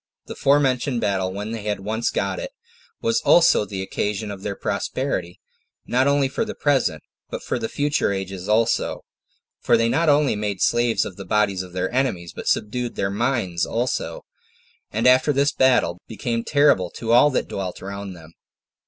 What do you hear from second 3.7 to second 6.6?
occasion of their prosperity, not only for the